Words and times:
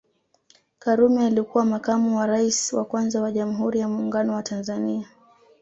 Karume 0.79 1.25
alikuwa 1.25 1.65
makamu 1.65 2.17
wa 2.17 2.27
rais 2.27 2.73
wa 2.73 2.85
kwanza 2.85 3.21
wa 3.21 3.31
Jamhuri 3.31 3.79
ya 3.79 3.87
Muungano 3.87 4.33
wa 4.33 4.43
Tanzania 4.43 5.07